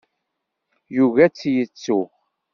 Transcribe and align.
Yugi 0.95 1.19
ad 1.25 1.33
tt-yettu. 1.33 2.01